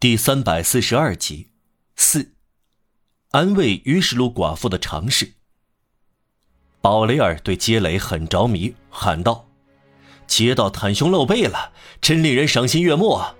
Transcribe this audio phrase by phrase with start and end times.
[0.00, 1.48] 第三百四十二集，
[1.96, 2.34] 四，
[3.32, 5.32] 安慰于世禄寡妇的尝试。
[6.80, 9.48] 宝雷尔对杰雷很着迷，喊道
[10.28, 13.34] ：“街道袒胸露背了，真令人赏心悦目啊！”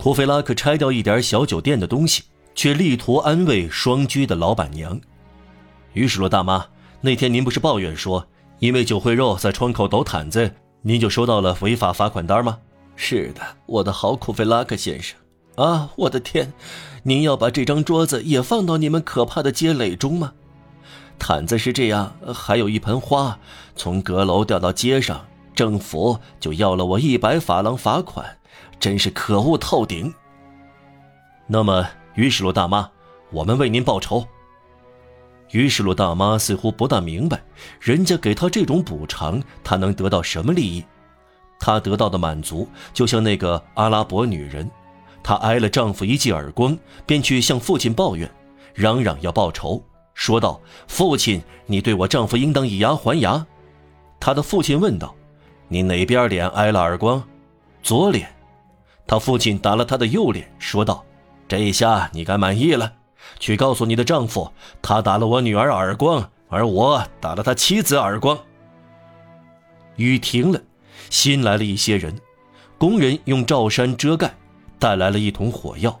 [0.00, 2.22] 库菲拉克拆掉一点小酒店的东西，
[2.54, 4.98] 却力图安慰双居的老板娘。
[5.92, 6.66] 于世禄大妈，
[7.02, 8.26] 那天您不是抱怨说，
[8.58, 12.58] 因为酒会肉在窗口抖毯子，您就收到了违法罚款单吗？
[12.96, 15.14] 是的，我的好库菲拉克先生。
[15.56, 16.52] 啊，我的天！
[17.02, 20.32] 您要把这张桌子也放到你们可怕的街垒中吗？
[21.18, 23.38] 毯子是这样，还有一盆花
[23.76, 28.38] 从阁楼掉到街上，政府就要了我一百法郎罚款，
[28.80, 30.12] 真是可恶透顶。
[31.46, 32.88] 那么，于世禄大妈，
[33.30, 34.26] 我们为您报仇。
[35.50, 37.42] 于世禄大妈似乎不大明白，
[37.78, 40.82] 人家给她这种补偿，她能得到什么利益？
[41.60, 44.68] 她得到的满足，就像那个阿拉伯女人。
[45.22, 46.76] 她挨了丈夫一记耳光，
[47.06, 48.30] 便去向父亲抱怨，
[48.74, 49.82] 嚷嚷要报仇，
[50.14, 53.46] 说道：“父亲，你对我丈夫应当以牙还牙。”
[54.18, 55.14] 她的父亲问道
[55.68, 57.22] ：“你哪边脸挨了耳光
[57.82, 58.28] ？”“左脸。”
[59.06, 61.04] 她父亲打了她的右脸，说道
[61.48, 62.92] ：“这一下你该满意了，
[63.38, 68.38] 去告诉你的丈夫，他打了我女儿耳光，而我打了他妻子耳光。”
[69.96, 70.60] 雨停了，
[71.10, 72.18] 新来了一些人，
[72.78, 74.32] 工人用罩衫遮盖。
[74.82, 76.00] 带来了一桶火药，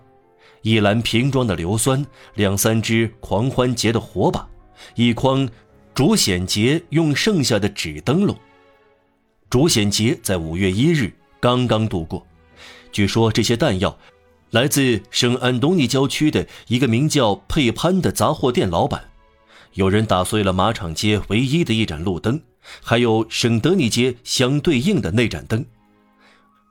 [0.62, 4.44] 一篮瓶装的硫酸，两三支狂欢节的火把，
[4.96, 5.48] 一筐
[5.94, 8.36] 主显节用剩下的纸灯笼。
[9.48, 12.26] 主显节在五月一日刚刚度过，
[12.90, 13.96] 据说这些弹药
[14.50, 19.04] 来自圣安东尼郊区的一个名叫佩潘的杂货店老板。
[19.74, 22.42] 有人打碎了马场街唯一的一盏路灯，
[22.82, 25.64] 还有圣德尼街相对应的那盏灯。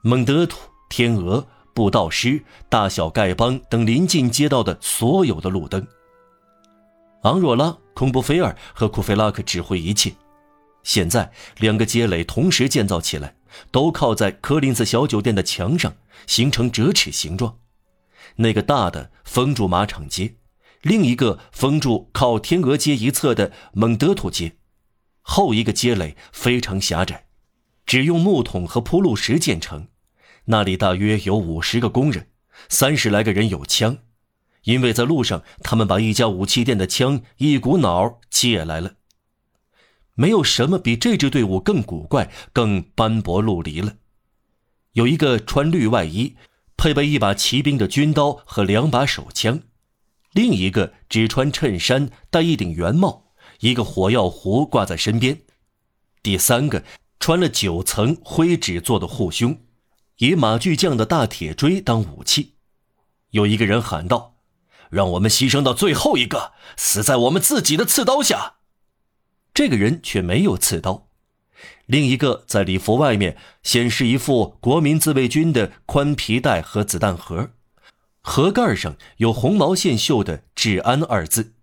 [0.02, 1.48] 蒙德土、天鹅。
[1.82, 5.88] 布道师、大小丐帮等临近街道的所有的路灯。
[7.24, 10.14] 昂若拉、孔布菲尔和库菲拉克指挥一切。
[10.84, 13.36] 现在两个街垒同时建造起来，
[13.72, 15.96] 都靠在科林斯小酒店的墙上，
[16.28, 17.58] 形成折尺形状。
[18.36, 20.36] 那个大的封住马场街，
[20.84, 24.56] 另一个封住靠天鹅街一侧的蒙德图街。
[25.24, 27.26] 后一个街垒非常狭窄，
[27.88, 29.88] 只用木桶和铺路石建成。
[30.52, 32.28] 那里大约有五十个工人，
[32.68, 34.00] 三十来个人有枪，
[34.64, 38.96] 因为在路上，他们把一家武器店的枪一股脑借来了。
[40.14, 43.96] 没有什么比这支队伍更古怪、更斑驳陆离了。
[44.92, 46.36] 有一个穿绿外衣，
[46.76, 49.60] 配备一把骑兵的军刀和两把手枪；
[50.34, 55.38] 另一个只穿衬衫，戴一顶圆帽，一个火药壶挂在身边；
[56.22, 56.84] 第三个
[57.22, 59.58] 穿了九层灰纸做的护胸。
[60.22, 62.54] 以马巨匠的大铁锥当武器，
[63.32, 64.36] 有一个人喊道
[64.92, 68.58] ：“让我们牺牲到最后一个，死在我们自己的刺刀下。”
[69.52, 71.08] 这个人却没有刺刀。
[71.88, 77.54] 另一个在礼服外面显示一副国民自卫军的宽皮带和子弹盒，
[78.22, 81.56] 盒盖上有红毛线绣的“治安”二字。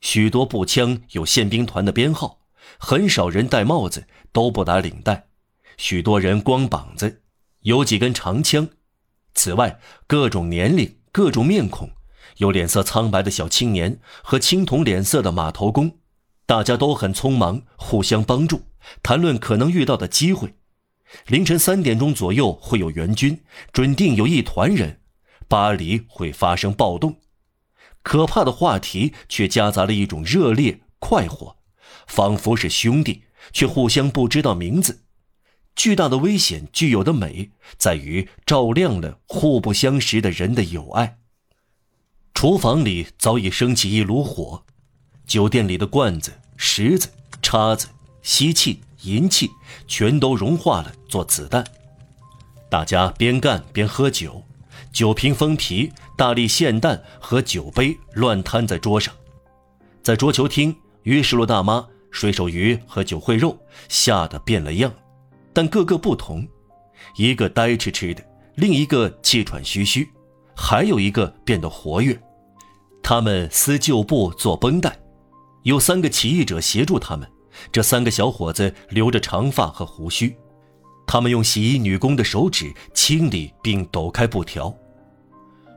[0.00, 2.40] 许多步枪有宪兵团的编号，
[2.78, 5.26] 很少人戴帽子，都不打领带，
[5.76, 7.20] 许多人光膀子。
[7.64, 8.68] 有几根长枪，
[9.34, 11.92] 此外，各种年龄、各种面孔，
[12.36, 15.98] 有脸色苍白的小青年和青铜脸色的码头工，
[16.44, 18.66] 大家都很匆忙，互相帮助，
[19.02, 20.56] 谈论可能遇到的机会。
[21.26, 23.42] 凌晨三点钟左右会有援军，
[23.72, 25.00] 准定有一团人，
[25.48, 27.18] 巴黎会发生暴动。
[28.02, 31.56] 可怕的话题却夹杂了一种热烈快活，
[32.06, 33.22] 仿佛是兄弟，
[33.54, 35.03] 却互相不知道名字。
[35.76, 41.18] 巨大的危险具有的美，在于照亮了互不相识的人的友爱。
[42.32, 44.64] 厨房里早已升起一炉火，
[45.26, 47.08] 酒店里的罐子、石子、
[47.42, 47.88] 叉子、
[48.22, 49.50] 锡器、银器
[49.86, 51.64] 全都融化了做子弹。
[52.68, 54.42] 大家边干边喝酒，
[54.92, 59.14] 酒瓶封皮、大力霰弹和酒杯乱摊在桌上。
[60.02, 63.58] 在桌球厅，于世禄大妈、水手鱼和酒烩肉
[63.88, 64.92] 吓得变了样。
[65.54, 66.46] 但个个不同，
[67.16, 68.22] 一个呆痴痴的，
[68.56, 70.06] 另一个气喘吁吁，
[70.56, 72.20] 还有一个变得活跃。
[73.02, 74.98] 他们撕旧布做绷带，
[75.62, 77.26] 有三个起义者协助他们。
[77.70, 80.36] 这三个小伙子留着长发和胡须，
[81.06, 84.74] 他们用洗衣女工的手指清理并抖开布条。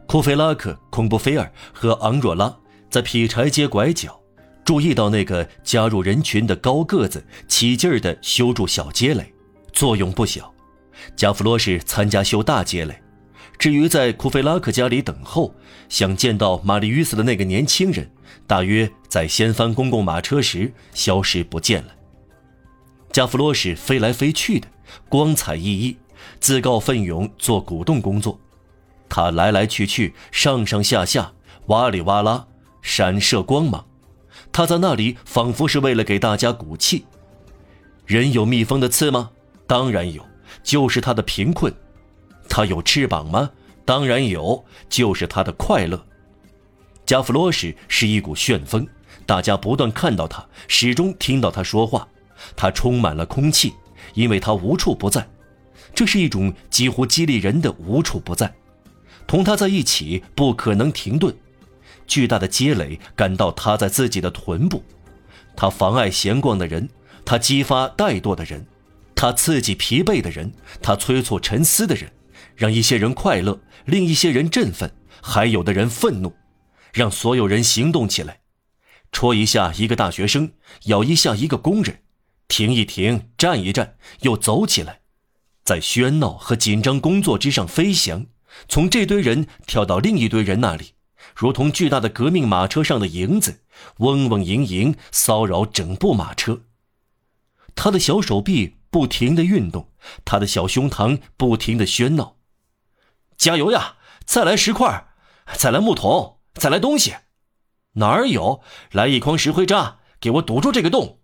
[0.08, 2.58] 库菲拉克、孔布菲尔和昂若拉
[2.90, 4.20] 在劈柴街拐角，
[4.66, 9.32] 注意到那个加入人群的高个子起劲儿地修筑小街垒。
[9.78, 10.52] 作用不小，
[11.16, 13.00] 加弗罗什参加修大街垒，
[13.60, 15.54] 至于在库菲拉克家里等候，
[15.88, 18.10] 想见到玛丽·约瑟的那个年轻人，
[18.48, 21.90] 大约在掀翻公共马车时消失不见了。
[23.12, 24.68] 加弗洛什飞来飞去的，
[25.10, 25.98] 光彩熠熠，
[26.40, 28.40] 自告奋勇做鼓动工作。
[29.08, 31.34] 他来来去去，上上下下，
[31.68, 32.48] 哇里哇啦，
[32.82, 33.86] 闪射光芒。
[34.52, 37.06] 他在那里仿佛是为了给大家鼓气。
[38.08, 39.30] 人有蜜蜂的刺吗？
[39.68, 40.26] 当然有，
[40.64, 41.72] 就是他的贫困。
[42.50, 43.52] 他有翅膀吗？
[43.86, 46.04] 当然有，就是他的快乐。
[47.06, 48.88] 加弗罗什是一股旋风，
[49.26, 52.08] 大家不断看到他，始终听到他说话。
[52.56, 53.74] 他充满了空气，
[54.14, 55.28] 因为他无处不在。
[55.94, 58.54] 这是一种几乎激励人的无处不在。
[59.26, 61.36] 同他在一起不可能停顿。
[62.06, 64.84] 巨大的积累感到他在自己的臀部。
[65.56, 66.90] 他妨碍闲逛的人，
[67.26, 68.66] 他激发怠惰的人，
[69.18, 72.14] 他刺激疲惫的人，他催促沉思的人。
[72.56, 74.92] 让一些人快乐，另一些人振奋，
[75.22, 76.36] 还有的人愤怒，
[76.92, 78.40] 让所有人行动起来，
[79.12, 80.54] 戳一下一个大学生，
[80.86, 82.00] 咬一下一个工人，
[82.48, 85.02] 停一停，站一站，又走起来，
[85.64, 88.26] 在喧闹和紧张工作之上飞翔，
[88.68, 90.94] 从这堆人跳到另一堆人那里，
[91.36, 93.62] 如同巨大的革命马车上的蝇子，
[93.98, 96.64] 嗡嗡营营骚扰整部马车。
[97.76, 99.92] 他的小手臂不停地运动，
[100.26, 102.38] 他的小胸膛不停地喧闹。
[103.38, 103.96] 加油呀！
[104.26, 105.08] 再来石块，
[105.54, 107.16] 再来木桶，再来东西。
[107.94, 108.62] 哪儿有？
[108.92, 111.22] 来一筐石灰渣，给我堵住这个洞。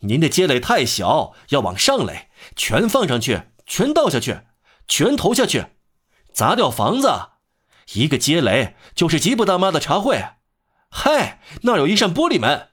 [0.00, 4.42] 您的接垒太小，要往上垒，全放上去，全倒下去，
[4.86, 5.66] 全投下去，
[6.32, 7.10] 砸掉房子。
[7.94, 10.22] 一个接垒就是吉普大妈的茶会。
[10.88, 12.68] 嗨，那有一扇玻璃门。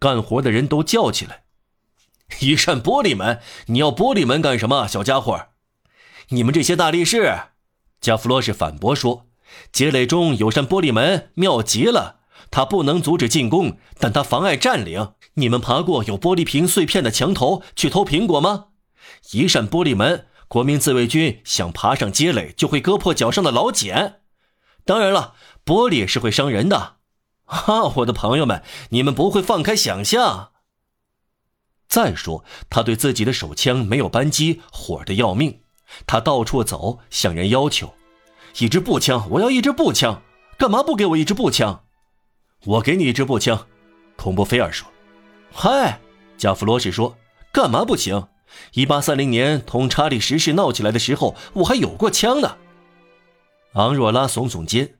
[0.00, 1.44] 干活的人都叫起来
[2.40, 3.40] ：“一扇玻璃门？
[3.66, 5.48] 你要玻璃门干什么，小家伙？”
[6.30, 7.40] 你们这些大力士，
[8.00, 9.26] 加弗罗什反驳说
[9.72, 12.20] ：“街垒中有扇玻璃门，妙极了。
[12.50, 15.12] 它不能阻止进攻，但它妨碍占领。
[15.34, 18.66] 你们爬过有玻璃瓶碎片的墙头去偷苹果吗？
[19.32, 24.20] 一扇玻璃门，国民自卫军想爬上街垒就会割破脚上的老茧。
[24.84, 25.34] 当然了，
[25.64, 26.96] 玻璃是会伤人的。
[27.44, 30.51] 哈，我的朋友们，你们不会放开想象。
[31.92, 35.60] 再说，他对自己的手枪没有扳机，火的要命。”
[36.08, 37.92] 他到处走，向人要求
[38.60, 40.22] ：“一支步枪，我要一支步枪，
[40.56, 41.84] 干嘛不给我一支步枪
[42.64, 43.66] ？”“我给你一支步枪。”
[44.16, 44.88] 孔布菲尔说。
[45.52, 46.00] “嗨，
[46.38, 47.14] 加弗罗什说，
[47.52, 48.26] 干嘛不行？
[48.72, 52.56] 一八三零年同查理十世闹起来的时候，我还有过枪呢。”
[53.74, 54.94] 昂若拉耸耸肩：“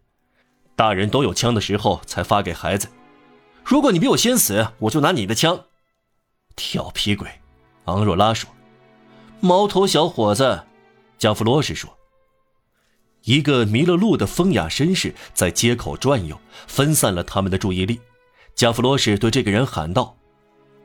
[0.76, 2.88] 大人都有枪的时候才发给孩子。
[3.64, 5.64] 如果你比我先死，我就拿你的枪。”
[6.56, 7.28] 调皮鬼，
[7.84, 8.50] 昂若拉说
[9.40, 10.64] ：“毛头小伙子。”
[11.18, 11.96] 加弗罗什说
[13.24, 18.00] ：“一个迷了路的风雅绅士在街口转悠，分散了他们的注意力。
[18.54, 20.16] 加弗罗什对这个人喊道：‘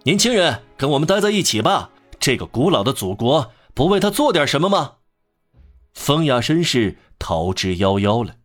[0.03, 1.89] 年轻人，跟我们待在一起吧！
[2.19, 4.95] 这个古老的祖国不为他做点什么吗？’
[5.93, 8.36] 风雅绅士逃之夭夭了。